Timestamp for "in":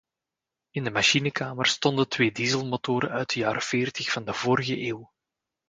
0.69-0.83